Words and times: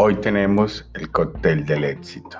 Hoy 0.00 0.14
tenemos 0.14 0.88
el 0.94 1.10
cóctel 1.10 1.66
del 1.66 1.82
éxito. 1.82 2.38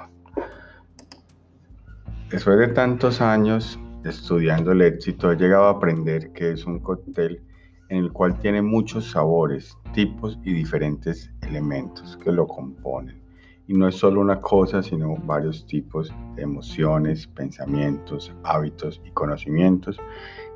Después 2.31 2.57
de 2.57 2.69
tantos 2.69 3.21
años 3.21 3.81
estudiando 4.05 4.71
el 4.71 4.81
éxito, 4.81 5.33
he 5.33 5.37
llegado 5.37 5.65
a 5.65 5.71
aprender 5.71 6.33
que 6.33 6.53
es 6.53 6.65
un 6.67 6.79
cóctel 6.79 7.43
en 7.89 7.99
el 7.99 8.13
cual 8.13 8.39
tiene 8.39 8.63
muchos 8.63 9.11
sabores, 9.11 9.77
tipos 9.93 10.39
y 10.45 10.53
diferentes 10.53 11.33
elementos 11.43 12.17
que 12.19 12.31
lo 12.31 12.47
componen. 12.47 13.21
Y 13.67 13.75
no 13.75 13.89
es 13.89 13.97
solo 13.97 14.21
una 14.21 14.41
cosa, 14.41 14.81
sino 14.81 15.17
varios 15.17 15.67
tipos 15.67 16.15
de 16.37 16.43
emociones, 16.43 17.27
pensamientos, 17.27 18.33
hábitos 18.45 19.03
y 19.05 19.11
conocimientos 19.11 19.99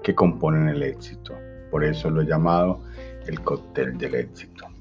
que 0.04 0.14
componen 0.14 0.68
el 0.68 0.84
éxito. 0.84 1.34
Por 1.72 1.82
eso 1.82 2.11
lo 2.11 2.22
he 2.22 2.26
llamado 2.26 2.80
el 3.26 3.40
cóctel 3.40 3.98
del 3.98 4.14
éxito. 4.14 4.71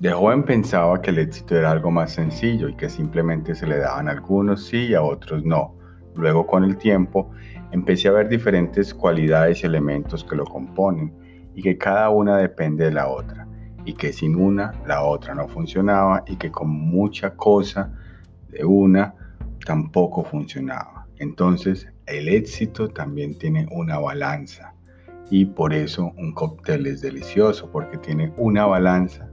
De 0.00 0.12
joven 0.12 0.44
pensaba 0.44 1.02
que 1.02 1.10
el 1.10 1.18
éxito 1.18 1.56
era 1.56 1.72
algo 1.72 1.90
más 1.90 2.12
sencillo 2.12 2.68
y 2.68 2.76
que 2.76 2.88
simplemente 2.88 3.56
se 3.56 3.66
le 3.66 3.78
daban 3.78 4.06
a 4.06 4.12
algunos 4.12 4.64
sí 4.68 4.86
y 4.86 4.94
a 4.94 5.02
otros 5.02 5.44
no. 5.44 5.74
Luego 6.14 6.46
con 6.46 6.62
el 6.62 6.76
tiempo 6.76 7.32
empecé 7.72 8.06
a 8.06 8.12
ver 8.12 8.28
diferentes 8.28 8.94
cualidades 8.94 9.62
y 9.62 9.66
elementos 9.66 10.22
que 10.22 10.36
lo 10.36 10.44
componen 10.44 11.12
y 11.52 11.62
que 11.62 11.76
cada 11.76 12.10
una 12.10 12.36
depende 12.36 12.84
de 12.84 12.92
la 12.92 13.08
otra 13.08 13.48
y 13.84 13.94
que 13.94 14.12
sin 14.12 14.36
una 14.36 14.72
la 14.86 15.02
otra 15.02 15.34
no 15.34 15.48
funcionaba 15.48 16.22
y 16.28 16.36
que 16.36 16.52
con 16.52 16.70
mucha 16.70 17.34
cosa 17.34 17.92
de 18.50 18.64
una 18.64 19.16
tampoco 19.66 20.22
funcionaba. 20.22 21.08
Entonces 21.16 21.88
el 22.06 22.28
éxito 22.28 22.88
también 22.88 23.36
tiene 23.36 23.66
una 23.72 23.98
balanza 23.98 24.74
y 25.28 25.46
por 25.46 25.74
eso 25.74 26.12
un 26.16 26.34
cóctel 26.34 26.86
es 26.86 27.00
delicioso 27.00 27.68
porque 27.72 27.98
tiene 27.98 28.32
una 28.36 28.64
balanza 28.64 29.28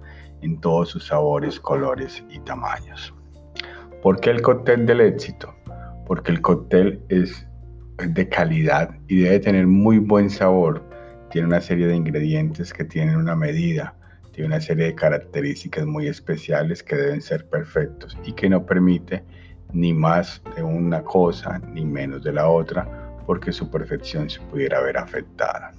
en 0.46 0.62
todos 0.62 0.90
sus 0.90 1.08
sabores, 1.08 1.60
colores 1.60 2.24
y 2.30 2.40
tamaños. 2.40 3.14
¿Por 4.02 4.20
qué 4.20 4.30
el 4.30 4.42
cóctel 4.42 4.86
del 4.86 5.02
éxito? 5.02 5.54
Porque 6.06 6.32
el 6.32 6.42
cóctel 6.42 7.02
es 7.10 7.48
de 7.98 8.30
calidad 8.30 8.96
y 9.08 9.22
debe 9.22 9.40
tener 9.40 9.66
muy 9.66 9.98
buen 9.98 10.30
sabor. 10.30 10.84
Tiene 11.32 11.48
una 11.48 11.62
serie 11.62 11.88
de 11.88 11.96
ingredientes 11.96 12.72
que 12.72 12.86
tienen 12.86 13.16
una 13.16 13.36
medida, 13.36 13.96
tiene 14.32 14.48
una 14.50 14.62
serie 14.62 14.86
de 14.86 14.96
características 14.96 15.86
muy 15.86 16.08
especiales 16.08 16.84
que 16.84 16.96
deben 16.96 17.22
ser 17.22 17.50
perfectos 17.50 18.16
y 18.24 18.34
que 18.34 18.48
no 18.48 18.66
permite 18.66 19.24
ni 19.74 19.94
más 19.94 20.44
de 20.56 20.62
una 20.62 21.04
cosa 21.04 21.60
ni 21.74 21.84
menos 21.84 22.24
de 22.24 22.34
la 22.34 22.48
otra 22.48 22.88
porque 23.26 23.52
su 23.52 23.72
perfección 23.72 24.30
se 24.30 24.40
pudiera 24.42 24.80
ver 24.82 24.98
afectada. 24.98 25.72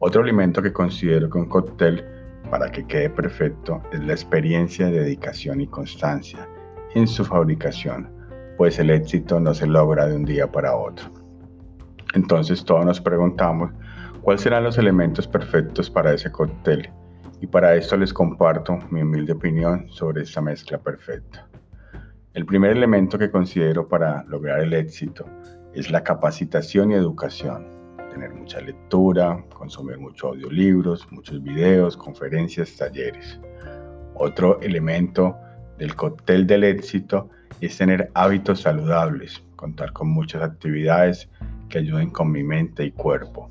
Otro 0.00 0.22
alimento 0.22 0.60
que 0.60 0.72
considero 0.72 1.30
que 1.30 1.38
un 1.38 1.48
cóctel 1.48 2.04
para 2.50 2.70
que 2.70 2.86
quede 2.86 3.10
perfecto 3.10 3.82
es 3.92 4.00
la 4.00 4.12
experiencia, 4.12 4.86
dedicación 4.86 5.60
y 5.60 5.66
constancia 5.66 6.48
en 6.94 7.06
su 7.06 7.24
fabricación, 7.24 8.10
pues 8.56 8.78
el 8.78 8.90
éxito 8.90 9.38
no 9.40 9.52
se 9.52 9.66
logra 9.66 10.06
de 10.06 10.16
un 10.16 10.24
día 10.24 10.50
para 10.50 10.76
otro. 10.76 11.12
Entonces 12.14 12.64
todos 12.64 12.84
nos 12.86 13.00
preguntamos 13.00 13.70
cuáles 14.22 14.42
serán 14.42 14.64
los 14.64 14.78
elementos 14.78 15.26
perfectos 15.28 15.90
para 15.90 16.14
ese 16.14 16.30
cóctel 16.30 16.90
y 17.40 17.46
para 17.46 17.74
esto 17.74 17.96
les 17.96 18.12
comparto 18.12 18.78
mi 18.90 19.02
humilde 19.02 19.32
opinión 19.32 19.86
sobre 19.90 20.22
esta 20.22 20.40
mezcla 20.40 20.78
perfecta. 20.78 21.46
El 22.32 22.46
primer 22.46 22.70
elemento 22.72 23.18
que 23.18 23.30
considero 23.30 23.88
para 23.88 24.24
lograr 24.24 24.60
el 24.60 24.72
éxito 24.72 25.26
es 25.74 25.90
la 25.90 26.02
capacitación 26.02 26.92
y 26.92 26.94
educación 26.94 27.75
tener 28.16 28.32
mucha 28.32 28.62
lectura, 28.62 29.44
consumir 29.52 29.98
muchos 29.98 30.30
audiolibros, 30.30 31.06
muchos 31.12 31.42
videos, 31.42 31.98
conferencias, 31.98 32.74
talleres. 32.74 33.38
Otro 34.14 34.58
elemento 34.62 35.36
del 35.76 35.94
cóctel 35.94 36.46
del 36.46 36.64
éxito 36.64 37.28
es 37.60 37.76
tener 37.76 38.10
hábitos 38.14 38.62
saludables, 38.62 39.44
contar 39.54 39.92
con 39.92 40.08
muchas 40.08 40.42
actividades 40.42 41.28
que 41.68 41.78
ayuden 41.80 42.08
con 42.08 42.32
mi 42.32 42.42
mente 42.42 42.84
y 42.84 42.90
cuerpo. 42.90 43.50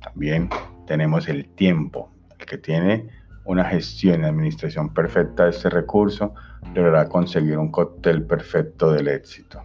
También 0.00 0.50
tenemos 0.88 1.28
el 1.28 1.48
tiempo, 1.50 2.10
el 2.40 2.46
que 2.46 2.58
tiene 2.58 3.06
una 3.44 3.64
gestión 3.64 4.22
y 4.22 4.24
administración 4.24 4.92
perfecta 4.92 5.44
de 5.44 5.50
este 5.50 5.70
recurso 5.70 6.34
logrará 6.74 7.08
conseguir 7.08 7.56
un 7.56 7.70
cóctel 7.70 8.24
perfecto 8.24 8.90
del 8.90 9.06
éxito. 9.06 9.62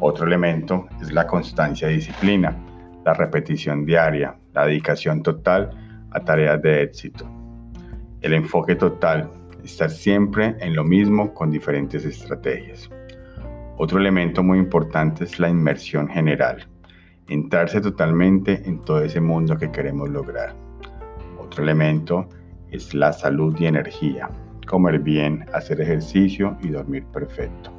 Otro 0.00 0.26
elemento 0.26 0.86
es 1.00 1.10
la 1.12 1.26
constancia 1.26 1.90
y 1.90 1.94
disciplina 1.94 2.54
la 3.04 3.12
repetición 3.12 3.84
diaria, 3.84 4.36
la 4.54 4.66
dedicación 4.66 5.22
total 5.22 5.70
a 6.10 6.20
tareas 6.20 6.60
de 6.62 6.82
éxito. 6.82 7.28
El 8.22 8.32
enfoque 8.32 8.76
total, 8.76 9.30
estar 9.62 9.90
siempre 9.90 10.56
en 10.60 10.74
lo 10.74 10.84
mismo 10.84 11.34
con 11.34 11.50
diferentes 11.50 12.04
estrategias. 12.04 12.90
Otro 13.76 13.98
elemento 13.98 14.42
muy 14.42 14.58
importante 14.58 15.24
es 15.24 15.38
la 15.38 15.48
inmersión 15.48 16.08
general, 16.08 16.66
entrarse 17.28 17.80
totalmente 17.80 18.62
en 18.64 18.80
todo 18.84 19.02
ese 19.02 19.20
mundo 19.20 19.56
que 19.56 19.70
queremos 19.70 20.08
lograr. 20.08 20.54
Otro 21.38 21.62
elemento 21.62 22.28
es 22.70 22.94
la 22.94 23.12
salud 23.12 23.54
y 23.58 23.66
energía, 23.66 24.30
comer 24.66 25.00
bien, 25.00 25.44
hacer 25.52 25.80
ejercicio 25.80 26.56
y 26.62 26.68
dormir 26.68 27.04
perfecto. 27.12 27.70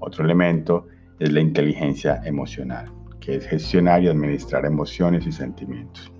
Otro 0.00 0.24
elemento 0.24 0.86
es 1.18 1.32
la 1.32 1.40
inteligencia 1.40 2.20
emocional 2.24 2.99
que 3.20 3.36
es 3.36 3.46
gestionar 3.46 4.02
y 4.02 4.08
administrar 4.08 4.64
emociones 4.64 5.26
y 5.26 5.32
sentimientos. 5.32 6.10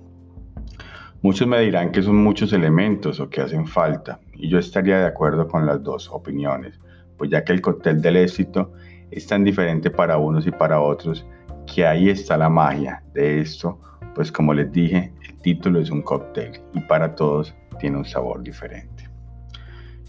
Muchos 1.23 1.47
me 1.47 1.59
dirán 1.59 1.91
que 1.91 2.01
son 2.01 2.15
muchos 2.15 2.51
elementos 2.53 3.19
o 3.19 3.29
que 3.29 3.41
hacen 3.41 3.67
falta, 3.67 4.19
y 4.33 4.49
yo 4.49 4.57
estaría 4.57 4.99
de 4.99 5.05
acuerdo 5.05 5.47
con 5.47 5.65
las 5.65 5.83
dos 5.83 6.09
opiniones, 6.09 6.79
pues 7.17 7.29
ya 7.29 7.43
que 7.43 7.53
el 7.53 7.61
cóctel 7.61 8.01
del 8.01 8.17
éxito 8.17 8.73
es 9.11 9.27
tan 9.27 9.43
diferente 9.43 9.91
para 9.91 10.17
unos 10.17 10.47
y 10.47 10.51
para 10.51 10.81
otros, 10.81 11.25
que 11.71 11.85
ahí 11.85 12.09
está 12.09 12.37
la 12.37 12.49
magia 12.49 13.03
de 13.13 13.41
esto, 13.41 13.79
pues 14.15 14.31
como 14.31 14.53
les 14.53 14.71
dije, 14.71 15.13
el 15.27 15.37
título 15.41 15.79
es 15.79 15.91
un 15.91 16.01
cóctel 16.01 16.59
y 16.73 16.79
para 16.81 17.13
todos 17.13 17.53
tiene 17.79 17.97
un 17.97 18.05
sabor 18.05 18.41
diferente. 18.41 19.07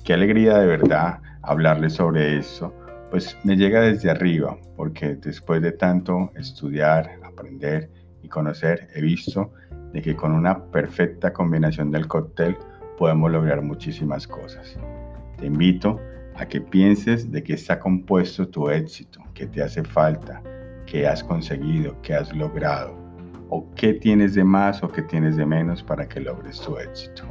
Qué 0.04 0.14
alegría 0.14 0.58
de 0.58 0.66
verdad 0.66 1.20
hablarles 1.42 1.92
sobre 1.94 2.38
esto, 2.38 2.74
pues 3.12 3.36
me 3.44 3.56
llega 3.56 3.82
desde 3.82 4.10
arriba, 4.10 4.56
porque 4.74 5.16
después 5.16 5.60
de 5.60 5.72
tanto 5.72 6.30
estudiar, 6.34 7.10
aprender 7.22 7.90
y 8.22 8.28
conocer, 8.28 8.88
he 8.94 9.02
visto 9.02 9.52
de 9.92 10.00
que 10.00 10.16
con 10.16 10.32
una 10.32 10.64
perfecta 10.70 11.30
combinación 11.30 11.90
del 11.90 12.08
cóctel 12.08 12.56
podemos 12.96 13.30
lograr 13.30 13.60
muchísimas 13.60 14.26
cosas. 14.26 14.78
Te 15.36 15.44
invito 15.44 16.00
a 16.36 16.46
que 16.46 16.62
pienses 16.62 17.30
de 17.30 17.42
qué 17.42 17.52
está 17.52 17.78
compuesto 17.78 18.48
tu 18.48 18.70
éxito, 18.70 19.20
qué 19.34 19.46
te 19.46 19.62
hace 19.62 19.84
falta, 19.84 20.42
qué 20.86 21.06
has 21.06 21.22
conseguido, 21.22 21.94
qué 22.00 22.14
has 22.14 22.34
logrado, 22.34 22.96
o 23.50 23.68
qué 23.74 23.92
tienes 23.92 24.34
de 24.34 24.44
más 24.44 24.82
o 24.82 24.90
qué 24.90 25.02
tienes 25.02 25.36
de 25.36 25.44
menos 25.44 25.82
para 25.82 26.08
que 26.08 26.18
logres 26.18 26.58
tu 26.62 26.78
éxito. 26.78 27.24